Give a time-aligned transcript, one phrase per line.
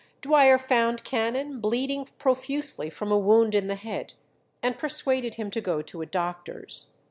[0.23, 4.13] Dwyer found Cannon bleeding profusely from a wound in the head,
[4.63, 6.93] and persuaded him to go to a doctor's.